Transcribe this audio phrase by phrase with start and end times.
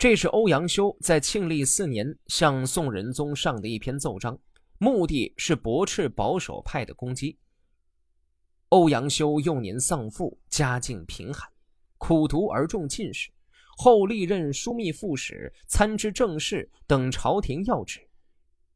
[0.00, 4.38] 这是欧阳修在庆历四年向宋仁宗上的一篇奏章，
[4.78, 7.36] 目的是驳斥保守派的攻击。
[8.70, 11.46] 欧阳修幼年丧父，家境贫寒，
[11.98, 13.28] 苦读而中进士，
[13.76, 18.00] 后历任枢密副使、参知政事等朝廷要职，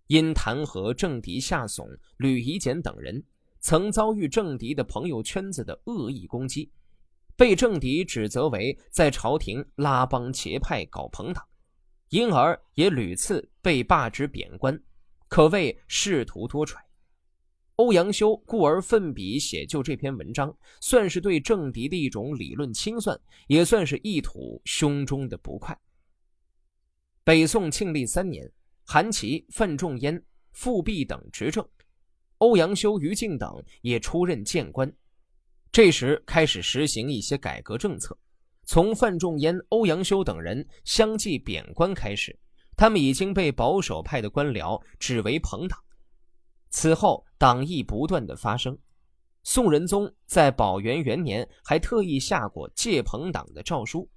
[0.09, 1.89] 因弹劾政敌夏竦、
[2.19, 3.25] 吕夷简等人，
[3.61, 6.71] 曾遭遇政敌的朋友圈子的恶意攻击。
[7.37, 11.45] 被政敌指责为在朝廷拉帮结派搞朋党，
[12.11, 14.81] 因而也屡次被罢职贬官，
[15.29, 16.76] 可谓仕途多舛。
[17.76, 25.76] 欧阳修故而奋笔写就这篇文章，算是对政敌的一种理论清算，也算是一吐胸中的不快。
[27.25, 28.48] 北宋庆历三年，
[28.85, 31.68] 韩琦、范仲淹、富弼等执政，
[32.39, 34.95] 欧阳修、于禁等也出任谏官。
[35.75, 38.17] 这时开始实行一些改革政策，
[38.65, 42.39] 从范仲淹、欧阳修等人相继贬官开始，
[42.77, 45.77] 他们已经被保守派的官僚指为朋党。
[46.71, 48.79] 此后党议不断的发生，
[49.43, 54.09] 宋仁宗在宝元元年还特意下过戒朋党的诏书。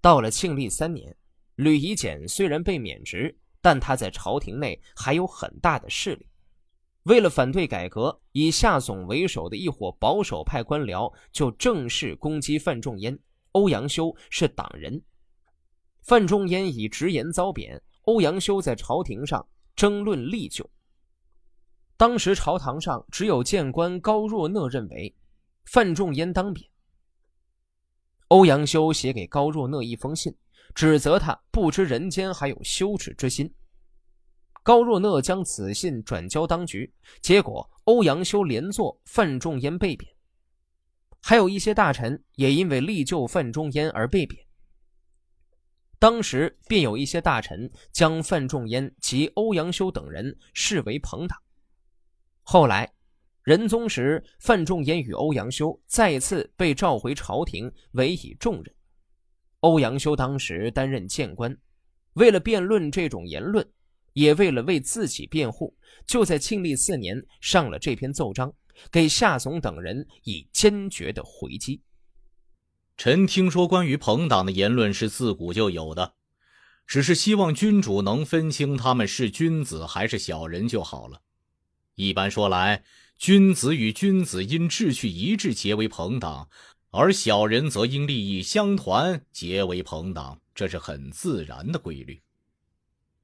[0.00, 1.16] 到了庆历三年，
[1.56, 6.28] 吕夷简虽然被免职，但他在朝廷内还有很大的势力。
[7.08, 13.18] 为了反对改革，以夏竦为首的一伙保守派官僚就正式攻击范仲淹、
[13.52, 15.02] 欧阳修是党人。
[16.02, 20.68] 范仲淹以直言遭贬，欧阳修在朝廷上争论历久。
[21.96, 25.16] 当时朝堂上只有谏官高若讷认为
[25.64, 26.68] 范仲淹当贬。
[28.28, 30.36] 欧阳修写给高若讷一封信，
[30.74, 33.50] 指责他不知人间还有羞耻之心。
[34.62, 36.92] 高若讷将此信转交当局，
[37.22, 40.12] 结果欧阳修连坐，范仲淹被贬，
[41.22, 44.44] 还有一些大臣也因为力救范仲淹而被贬。
[45.98, 51.36] 当时便有一些大臣将范仲淹及欧阳修等人视为朋党。
[52.42, 52.92] 后来，
[53.42, 58.74] 仁宗时，范仲淹与欧阳修再次被召回朝廷，委以重任。
[59.60, 61.56] 欧阳修当时担任谏官，
[62.12, 63.68] 为了辩论这种言论。
[64.18, 68.52] 也为了为自己辩护，就在庆历四年上了这篇奏章，
[68.90, 71.80] 给夏竦等人以坚决的回击。
[72.96, 76.14] 臣听说关于朋党的言论是自古就有的，
[76.84, 81.22] 只是希望君主能分清他们是君子还是小人就好了。
[81.94, 82.82] 一般说来，
[83.18, 86.48] 君子与君子因志趣一致结为朋党，
[86.90, 92.20] 而小人则因利益相团结为朋党，这是很自然的规律。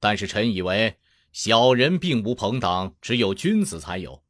[0.04, 0.96] 但是臣以为，
[1.32, 4.22] 小人并无朋党，只有君子才有，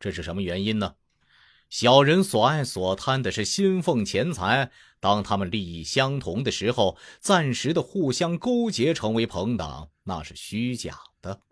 [0.00, 0.96] 这是什么原因呢？
[1.68, 11.42] 小人所爱所贪的是薪俸钱财，当他们利益相同的时候，暂时的互相勾结成为朋党，那是虚假的。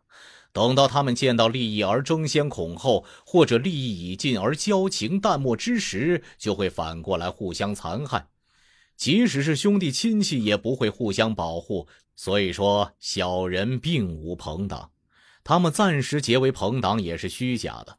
[0.52, 8.26] 等到他们见到利益而争先恐后，或者利益已尽而交情淡漠之时，就会反过来互相残害。
[8.96, 11.86] 即使是兄弟亲戚，也不会互相保护。
[12.18, 14.90] 所以说，小人并无朋党，
[15.44, 17.96] 他们暂时结为朋党也是虚假的。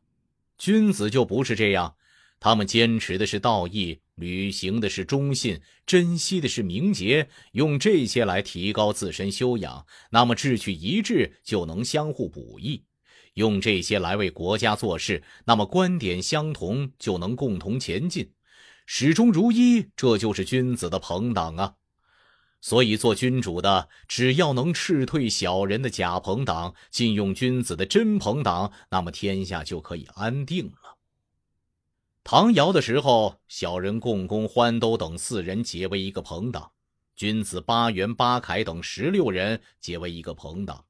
[0.57, 1.95] 君子就不是这样，
[2.37, 12.83] 他们坚持的是道义，履行的是忠信，珍惜的是名节，用这些来提高自身修养，那么志趣一致就能相互补益；
[13.35, 18.29] 用这些来为国家做事，那么观点相同就能共同前进，
[18.85, 19.87] 始终如一。
[19.95, 21.75] 这就是君子的朋党啊。
[22.61, 30.97] 所以，做君主的只要能斥退小人的假朋党，禁用君子的真朋党，那么天下就可以安定了。
[32.23, 36.71] 唐尧的时候，小人共工、欢兜等四人结为一个朋党；
[37.15, 40.83] 君子八元、八凯等十六人结为一个朋党。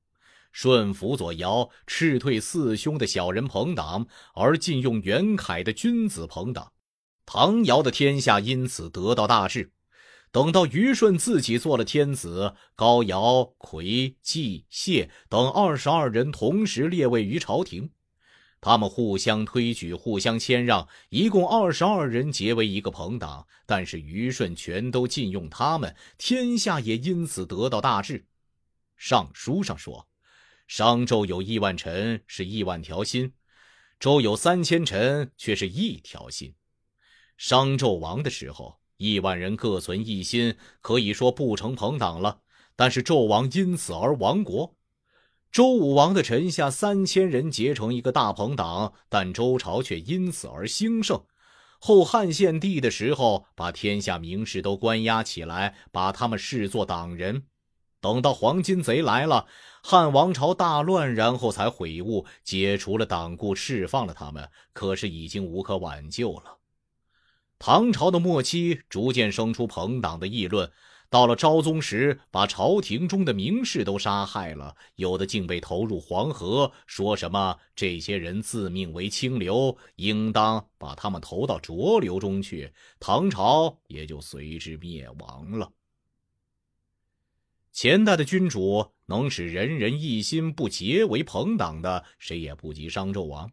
[0.51, 6.71] 舜辅佐尧，斥退四兄的小人朋党，而禁用袁凯的君子朋党，
[7.27, 9.71] 唐尧的天下因此得到大治。
[10.31, 17.89] 等到虞舜自己做了天子，高尧、夔、季、谢等二十二人同时列位于朝廷，
[18.61, 23.47] 他们互相推举、互相谦让，一共二十二人结为一个朋党。
[23.65, 28.27] 但是虞舜全都禁用他们，天下也因此得到大治。
[28.97, 30.07] 尚书上说，
[30.67, 33.31] 商纣有亿万臣，是亿万条心；
[33.99, 36.53] 周有三千臣，却是一条心。
[37.35, 38.78] 商纣亡的时候。
[38.99, 42.41] 亿万人各存一心，可以说不成朋党了。
[42.75, 44.75] 但是纣王因此而亡国，
[45.51, 51.23] 周武王的臣下三千人结成一个大朋党，但周朝却因此而兴盛。
[51.79, 57.43] 后汉献帝的时候，把天下名士都关押起来，把他们视作党人。
[58.01, 59.47] 等到黄巾贼来了，
[59.81, 64.49] 汉王朝大乱，然后才悔悟，解除了党锢，释放了他们。
[64.73, 66.58] 可是已经无可挽救了。
[67.59, 70.71] 唐朝的末期，逐渐生出朋党的议论。
[71.09, 85.73] 到了昭宗时，把朝廷中的名士都杀害了，有的竟被投入黄河，说什么这些人自命为清流，应当把他们投到浊流中去，唐朝也就随之灭亡了。
[87.73, 93.49] 前代的君主能使人人一心不结为朋党的，谁也不及商纣王；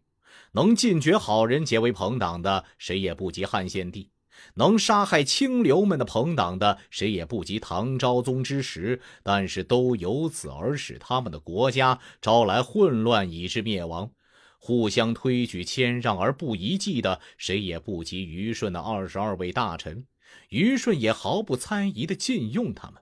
[0.53, 4.11] 能禁绝好人结为朋党的，谁也不及汉献帝。
[4.55, 14.11] 能杀害清流们的朋党的，谁也不及唐昭宗之时，但是都由此而使他们的国家招来混乱，以致灭亡。
[14.59, 20.07] 互相推举谦让而不一计的，谁也不及虞舜的二十二位大臣。
[20.51, 23.01] 虞舜也毫不猜疑地禁用他们。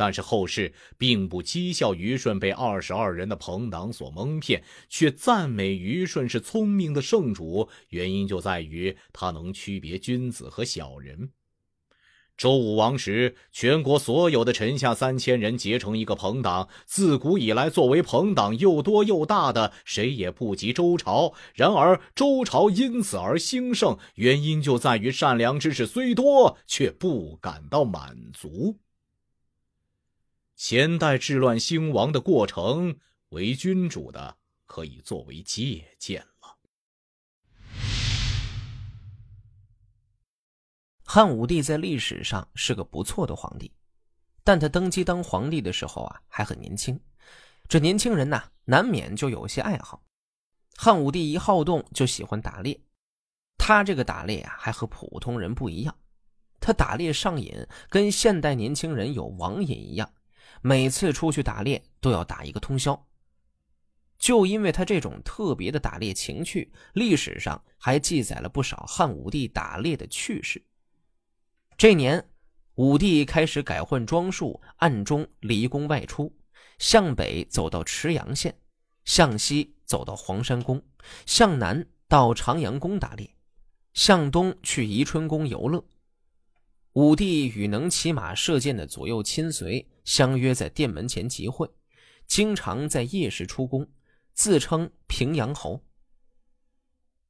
[0.00, 7.68] 但是后世并不讥笑虞舜被二十二人的朋党所蒙骗，却赞美虞舜是聪明的圣主。
[7.90, 11.32] 原因就在于他能区别君子和小人。
[12.34, 16.70] 周武王时，全国所有的臣下三千人结成一个朋党。
[16.86, 21.34] 自古以来，作为朋党又多又大的，谁也不及周朝。
[21.52, 28.78] 然而周朝因此而兴盛，原因就在于善良之士虽多，却不感到满足。
[30.62, 32.94] 前代治乱兴亡的过程，
[33.30, 34.36] 为君主的
[34.66, 36.58] 可以作为借鉴了。
[41.02, 43.72] 汉武帝在历史上是个不错的皇帝，
[44.44, 47.00] 但他登基当皇帝的时候啊，还很年轻。
[47.66, 50.04] 这年轻人呐，难免就有些爱好。
[50.76, 52.78] 汉武帝一好动就喜欢打猎，
[53.56, 55.98] 他这个打猎啊，还和普通人不一样。
[56.60, 60.12] 他打猎上瘾，跟现代年轻人有网瘾一样。
[60.60, 63.06] 每次出去打猎都要打一个通宵。
[64.18, 70.62] 就因为他这种特别的打猎情趣，历史上还记载了不少汉武帝打猎的趣事。
[71.78, 72.28] 这年，
[72.74, 76.30] 武帝开始改换装束，暗中离宫外出，
[76.78, 78.54] 向北走到池阳县，
[79.06, 80.82] 向西走到黄山宫，
[81.24, 83.34] 向南到长阳宫打猎，
[83.94, 85.82] 向东去宜春宫游乐。
[86.94, 91.70] 武帝与能骑马射箭的左右亲随相约在殿门前集会，
[92.26, 93.88] 经常在夜时出宫，
[94.32, 95.84] 自称平阳侯。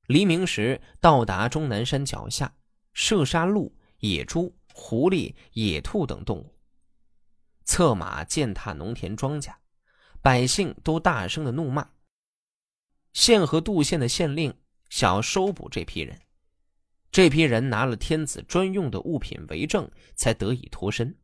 [0.07, 2.57] 黎明时到达终南山脚下，
[2.95, 6.59] 射杀鹿、野猪、狐狸、野兔等动物，
[7.65, 9.55] 策马践踏农田庄稼，
[10.23, 11.91] 百姓都大声的怒骂。
[13.13, 14.55] 县和杜县的县令
[14.89, 16.19] 想要收捕这批人。
[17.13, 21.17] 这批人拿了天子专用的物品为证，才得以脱身。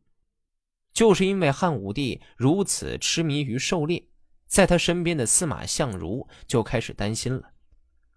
[0.93, 4.03] 就是因为汉武帝如此痴迷于狩猎，
[4.47, 7.51] 在他身边的司马相如就开始担心了。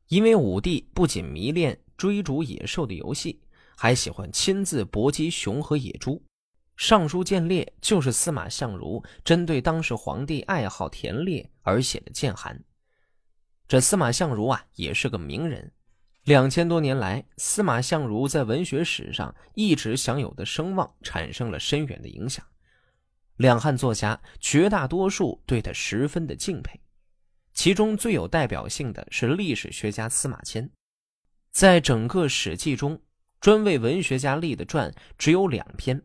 [0.09, 3.41] 因为武帝不仅迷恋追逐野兽的游戏，
[3.77, 6.21] 还喜欢亲自搏击熊和野猪。
[6.77, 12.65] 尚书谏猎就是司马相如针对当时皇帝爱好田猎而写的谏函。
[13.69, 15.71] 这司马相如啊，也是个名人。
[16.25, 22.45] 两千多年来，司马相如在文学史上一直享有的声望产生了深远的影响。
[23.37, 26.79] 两汉作家绝大多数对他十分的敬佩，
[27.55, 30.71] 其中最有代表性的是历史学家司马迁。
[31.51, 33.01] 在整个《史记》中，
[33.41, 36.03] 专为文学家立的传只有两篇，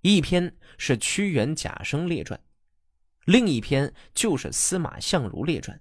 [0.00, 2.38] 一篇是《屈原贾生列传》，
[3.24, 5.78] 另一篇就是《司马相如列传》。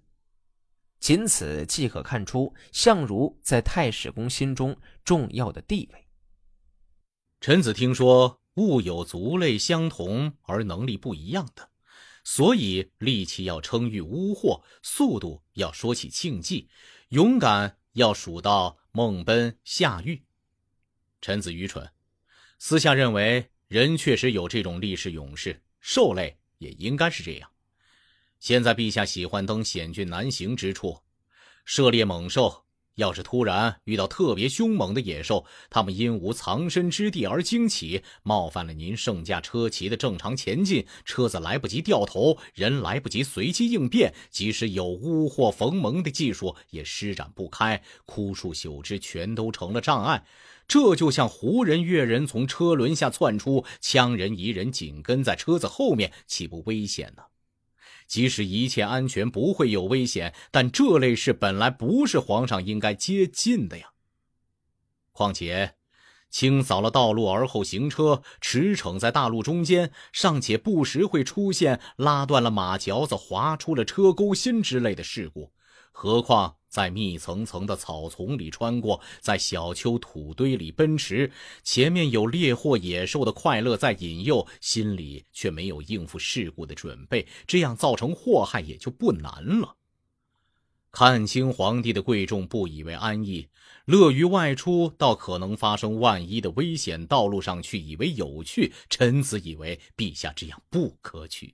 [1.02, 6.08] 仅此即可看出相如在太史公心中重要的地位。
[7.42, 11.72] 臣子听说物有族类相同而能力不一样的，
[12.24, 16.70] 所以力气要称誉巫祸，速度要说起庆忌，
[17.10, 20.24] 勇敢要数到孟奔、夏玉。
[21.20, 21.92] 臣子愚蠢，
[22.60, 27.51] 私下认为人确实有这种历史勇士，兽类也应该是这样。
[28.42, 30.98] 现在陛下喜欢登险峻难行之处，
[31.64, 32.64] 涉猎猛兽。
[32.96, 50.26] 要是突然遇到特别凶猛的野兽，他们因无藏身之地而惊起，冒犯了您圣驾车骑的正常前进，车子来不及掉头，人来不及随机应变，即使有巫或逢蒙的技术，也施展不开，枯树朽枝全都成了障碍。
[50.68, 57.22] 这就像胡人、越人从车轮下窜出，羌人、夷人紧跟在车子后面，岂不危险呢？
[58.12, 63.94] 即使一切安全，不会有危险，但这类事本来不是皇上应该接近的呀。
[65.14, 65.76] 况且，
[66.30, 75.54] 清扫了道路而后行车，驰骋在大路中间，尚且不时会出现拉断了马嚼子、划出了车钩心之类的事故，
[75.92, 81.32] 何况在密层层的草丛里穿过，在小丘土堆里奔驰，
[81.64, 89.76] 前面有猎获野兽的快乐在引诱，心里却没有应付事故的准备，这样造成祸害也就不难了。
[90.92, 93.48] 看清皇帝的贵重不以为安逸，
[93.86, 98.74] 乐于外出到可能发生万一的危险道路上去，以为有趣。
[98.90, 101.54] 臣子以为陛下这样不可取。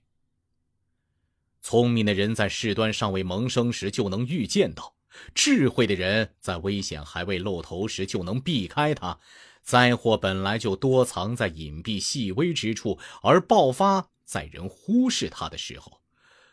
[1.70, 4.94] 聪明的人在事端尚未萌生时就能预见到，
[5.34, 9.20] 智慧的人在危险还未露头时就能避开它。
[9.62, 16.00] 灾祸本来就多藏在隐蔽细微之处，而爆发在人忽视它的时候。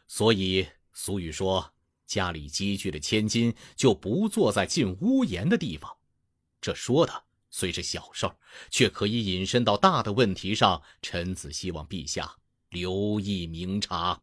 [0.06, 1.72] 所以俗语说。
[2.06, 5.90] 家里积聚的千金，就不坐在进屋檐的地方。
[6.60, 8.36] 这说的虽是小事儿，
[8.70, 10.82] 却可以引申到大的问题上。
[11.02, 12.36] 臣子希望陛下
[12.70, 14.22] 留意明察。